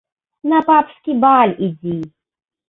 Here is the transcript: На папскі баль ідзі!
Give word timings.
На 0.53 0.61
папскі 0.69 1.15
баль 1.27 1.53
ідзі! 1.69 1.95